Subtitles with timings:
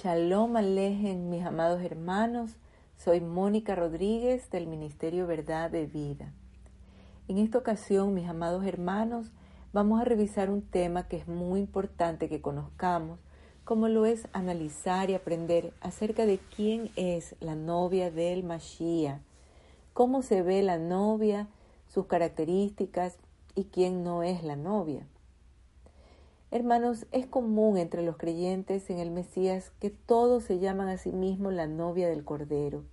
[0.00, 2.54] Shalom Alejen, mis amados hermanos.
[2.98, 6.32] Soy Mónica Rodríguez del Ministerio Verdad de Vida.
[7.26, 9.32] En esta ocasión, mis amados hermanos,
[9.72, 13.18] vamos a revisar un tema que es muy importante que conozcamos,
[13.64, 19.20] como lo es analizar y aprender acerca de quién es la novia del Mashiach,
[19.94, 21.48] cómo se ve la novia,
[21.88, 23.18] sus características
[23.56, 25.08] y quién no es la novia.
[26.50, 31.12] Hermanos, es común entre los creyentes en el Mesías que todos se llaman a sí
[31.12, 32.84] mismos la novia del Cordero.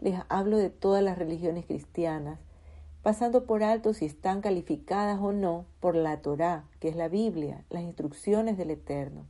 [0.00, 2.38] Les hablo de todas las religiones cristianas,
[3.02, 7.62] pasando por alto si están calificadas o no por la Torá, que es la Biblia,
[7.68, 9.26] las instrucciones del Eterno.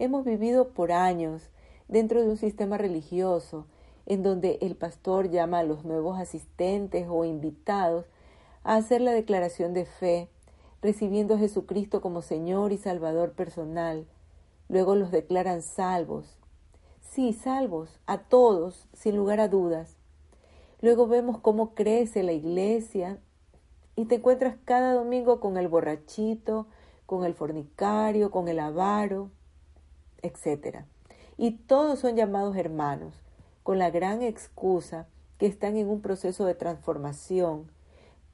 [0.00, 1.50] Hemos vivido por años
[1.86, 3.66] dentro de un sistema religioso
[4.06, 8.06] en donde el pastor llama a los nuevos asistentes o invitados
[8.64, 10.28] a hacer la declaración de fe
[10.82, 14.06] recibiendo a Jesucristo como Señor y Salvador personal.
[14.68, 16.38] Luego los declaran salvos.
[17.00, 19.96] Sí, salvos, a todos, sin lugar a dudas.
[20.80, 23.18] Luego vemos cómo crece la iglesia
[23.94, 26.66] y te encuentras cada domingo con el borrachito,
[27.06, 29.30] con el fornicario, con el avaro,
[30.22, 30.78] etc.
[31.36, 33.14] Y todos son llamados hermanos,
[33.62, 35.06] con la gran excusa
[35.38, 37.70] que están en un proceso de transformación,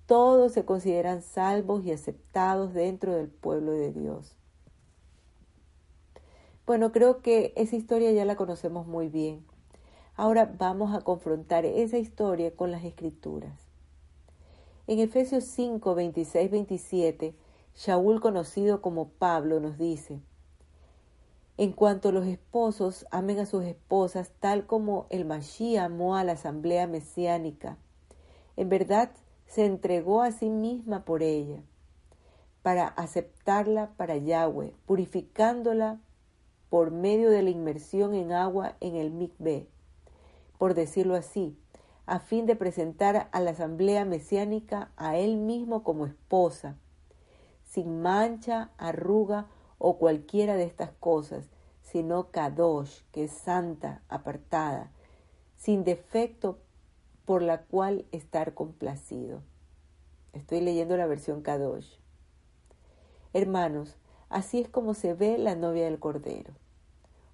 [0.09, 4.35] todos se consideran salvos y aceptados dentro del pueblo de Dios.
[6.67, 9.45] Bueno, creo que esa historia ya la conocemos muy bien.
[10.17, 13.53] Ahora vamos a confrontar esa historia con las escrituras.
[14.87, 17.35] En Efesios 5, 26, 27,
[17.77, 20.21] Shaul, conocido como Pablo, nos dice,
[21.59, 26.33] en cuanto los esposos amen a sus esposas tal como el Mashiach amó a la
[26.33, 27.77] asamblea mesiánica.
[28.57, 29.11] En verdad,
[29.49, 31.63] se entregó a sí misma por ella,
[32.63, 36.01] para aceptarla para Yahweh, purificándola
[36.69, 39.67] por medio de la inmersión en agua en el mikveh,
[40.59, 41.57] por decirlo así,
[42.05, 46.77] a fin de presentar a la asamblea mesiánica a él mismo como esposa,
[47.65, 49.47] sin mancha, arruga
[49.79, 51.49] o cualquiera de estas cosas,
[51.83, 54.91] sino kadosh, que es santa, apartada,
[55.57, 56.59] sin defecto
[57.29, 59.43] por la cual estar complacido.
[60.33, 61.99] Estoy leyendo la versión Kadosh.
[63.35, 63.97] Hermanos,
[64.31, 66.55] así es como se ve la novia del Cordero,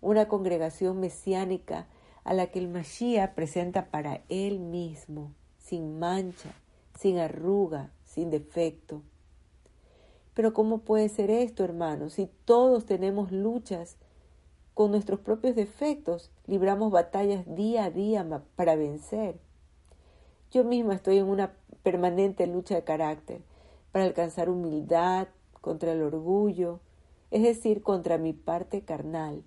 [0.01, 1.87] una congregación mesiánica
[2.25, 6.51] a la que el Mashiach presenta para él mismo, sin mancha,
[6.99, 9.01] sin arruga, sin defecto.
[10.35, 13.97] Pero ¿cómo puede ser esto, hermanos, si todos tenemos luchas
[14.75, 19.39] con nuestros propios defectos, libramos batallas día a día para vencer?
[20.55, 23.41] Yo misma estoy en una permanente lucha de carácter
[23.91, 25.27] para alcanzar humildad
[25.61, 26.79] contra el orgullo,
[27.33, 29.43] es decir, contra mi parte carnal.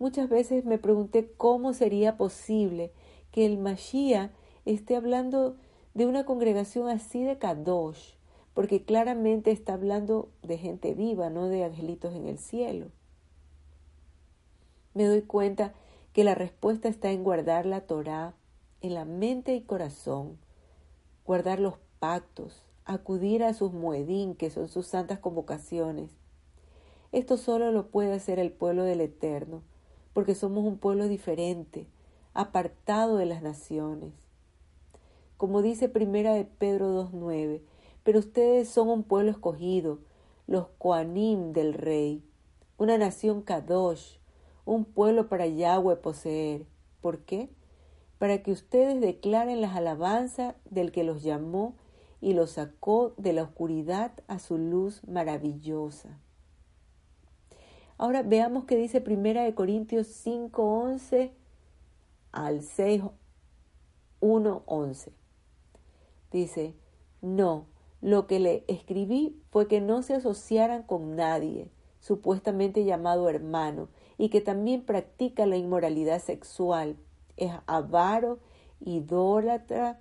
[0.00, 2.90] Muchas veces me pregunté cómo sería posible
[3.30, 4.32] que el Mashiach
[4.64, 5.54] esté hablando
[5.94, 8.14] de una congregación así de Kadosh,
[8.54, 12.88] porque claramente está hablando de gente viva, no de angelitos en el cielo.
[14.94, 15.72] Me doy cuenta
[16.12, 18.34] que la respuesta está en guardar la Torá
[18.80, 20.38] en la mente y corazón,
[21.24, 26.10] guardar los pactos, acudir a sus muedín, que son sus santas convocaciones.
[27.12, 29.62] Esto solo lo puede hacer el pueblo del Eterno,
[30.12, 31.86] porque somos un pueblo diferente,
[32.34, 34.12] apartado de las naciones.
[35.36, 37.62] Como dice primera de Pedro 2.9,
[38.04, 39.98] pero ustedes son un pueblo escogido,
[40.46, 42.22] los Koanim del Rey,
[42.78, 44.18] una nación Kadosh,
[44.64, 46.64] un pueblo para Yahweh poseer.
[47.00, 47.50] ¿Por qué?
[48.18, 51.76] Para que ustedes declaren las alabanzas del que los llamó
[52.20, 56.18] y los sacó de la oscuridad a su luz maravillosa.
[57.96, 61.32] Ahora veamos qué dice Primera de Corintios 5:11
[62.32, 65.12] al 6:1-11.
[66.30, 66.74] Dice,
[67.22, 67.66] "No,
[68.00, 74.28] lo que le escribí fue que no se asociaran con nadie, supuestamente llamado hermano, y
[74.28, 76.96] que también practica la inmoralidad sexual
[77.38, 78.38] es avaro,
[78.80, 79.98] idólatra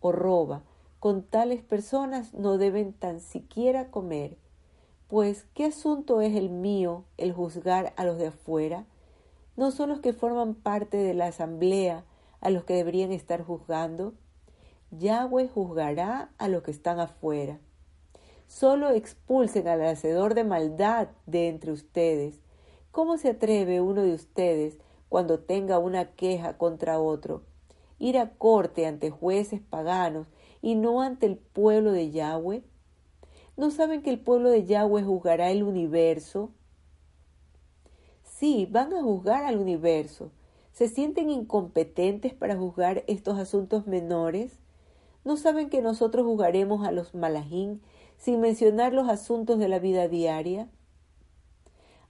[0.00, 0.62] o roba.
[1.00, 4.36] Con tales personas no deben tan siquiera comer.
[5.08, 8.84] Pues, ¿qué asunto es el mío el juzgar a los de afuera?
[9.56, 12.04] ¿No son los que forman parte de la asamblea
[12.40, 14.14] a los que deberían estar juzgando?
[14.90, 17.58] Yahweh juzgará a los que están afuera.
[18.46, 22.40] Solo expulsen al hacedor de maldad de entre ustedes.
[22.90, 27.42] ¿Cómo se atreve uno de ustedes cuando tenga una queja contra otro,
[27.98, 30.26] ir a corte ante jueces paganos
[30.62, 32.62] y no ante el pueblo de Yahweh?
[33.56, 36.52] ¿No saben que el pueblo de Yahweh juzgará el universo?
[38.38, 40.30] así van a juzgar al universo.
[40.70, 44.60] ¿Se sienten incompetentes para juzgar estos asuntos menores?
[45.24, 47.82] ¿No saben que nosotros juzgaremos a los malajín
[48.16, 50.68] sin mencionar los asuntos de la vida diaria?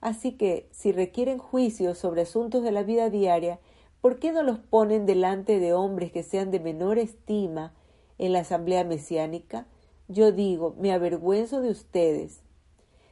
[0.00, 3.58] Así que, si requieren juicios sobre asuntos de la vida diaria,
[4.00, 7.74] ¿por qué no los ponen delante de hombres que sean de menor estima
[8.18, 9.66] en la asamblea mesiánica?
[10.06, 12.42] Yo digo, me avergüenzo de ustedes.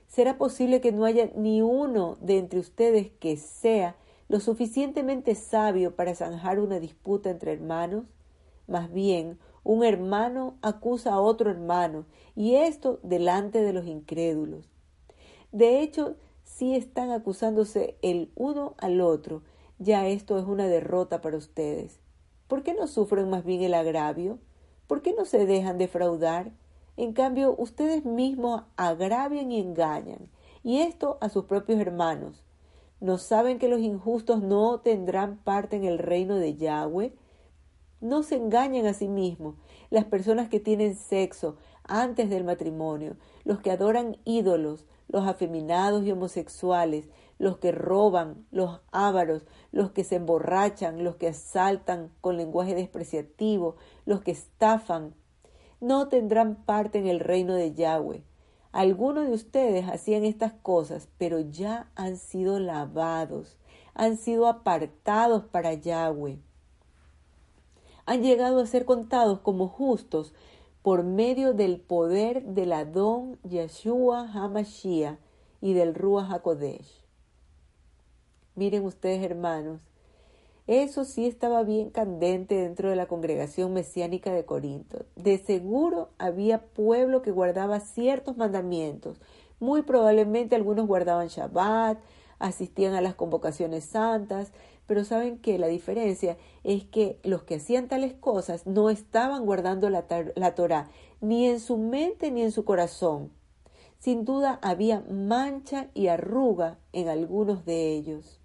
[0.07, 3.97] ¿Será posible que no haya ni uno de entre ustedes que sea
[4.29, 8.05] lo suficientemente sabio para zanjar una disputa entre hermanos?
[8.69, 12.07] Más bien, un hermano acusa a otro hermano,
[12.37, 14.69] y esto delante de los incrédulos.
[15.51, 16.17] De hecho,
[16.47, 19.43] si están acusándose el uno al otro,
[19.79, 21.99] ya esto es una derrota para ustedes.
[22.47, 24.39] ¿Por qué no sufren más bien el agravio?
[24.87, 26.53] ¿Por qué no se dejan defraudar?
[26.97, 30.31] En cambio, ustedes mismos agravian y engañan,
[30.63, 32.45] y esto a sus propios hermanos.
[33.01, 37.13] ¿No saben que los injustos no tendrán parte en el reino de Yahweh?
[38.01, 39.57] No se engañen a sí mismos.
[39.91, 46.13] Las personas que tienen sexo antes del matrimonio, los que adoran ídolos, los afeminados y
[46.13, 47.09] homosexuales,
[47.39, 53.77] los que roban, los ávaros, los que se emborrachan, los que asaltan con lenguaje despreciativo,
[54.05, 55.15] los que estafan,
[55.81, 58.25] no tendrán parte en el reino de Yahweh.
[58.73, 63.57] Algunos de ustedes hacían estas cosas, pero ya han sido lavados,
[63.95, 66.41] han sido apartados para Yahweh.
[68.07, 70.33] Han llegado a ser contados como justos
[70.87, 75.19] por medio del poder del Adón Yeshua HaMashiach
[75.61, 77.03] y del Ruach HaKodesh.
[78.55, 79.81] Miren ustedes, hermanos,
[80.69, 85.07] eso sí estaba bien candente dentro de la congregación mesiánica de Corinto.
[85.17, 89.21] De seguro había pueblo que guardaba ciertos mandamientos.
[89.59, 91.99] Muy probablemente algunos guardaban Shabbat,
[92.39, 94.53] asistían a las convocaciones santas,
[94.87, 99.91] pero saben que la diferencia es que los que hacían tales cosas no estaban guardando
[99.91, 100.91] la, la Torah,
[101.21, 103.33] ni en su mente ni en su corazón.
[103.99, 108.41] Sin duda había mancha y arruga en algunos de ellos.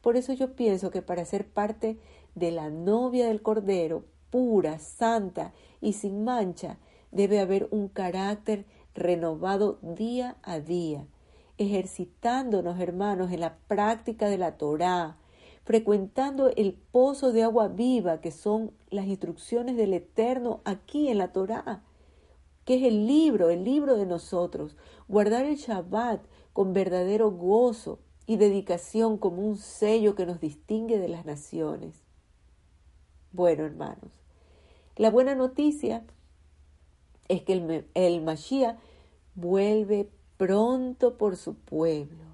[0.00, 1.98] Por eso yo pienso que para ser parte
[2.34, 6.78] de la novia del Cordero, pura, santa y sin mancha,
[7.12, 11.06] debe haber un carácter renovado día a día,
[11.58, 15.16] ejercitándonos, hermanos, en la práctica de la Torá,
[15.64, 21.32] frecuentando el pozo de agua viva que son las instrucciones del Eterno aquí en la
[21.32, 21.82] Torá,
[22.64, 24.76] que es el libro, el libro de nosotros,
[25.08, 26.22] guardar el Shabbat
[26.52, 32.02] con verdadero gozo, y dedicación como un sello que nos distingue de las naciones.
[33.32, 34.12] Bueno, hermanos,
[34.96, 36.04] la buena noticia
[37.28, 38.78] es que el, el Mashiach
[39.34, 42.33] vuelve pronto por su pueblo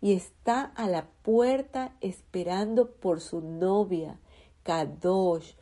[0.00, 4.18] y está a la puerta esperando por su novia,
[4.62, 5.54] Kadosh,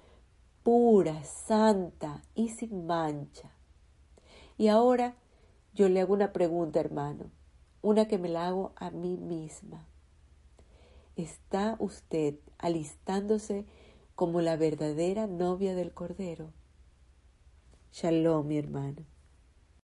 [0.62, 3.53] pura, santa y sin mancha.
[4.59, 5.17] Y ahora
[5.75, 7.31] yo le hago una pregunta, hermano
[7.87, 9.87] una que me la hago a mí misma.
[11.15, 13.65] ¿Está usted alistándose
[14.17, 16.53] como la verdadera novia del Cordero?
[17.93, 19.06] Shalom, mi hermano.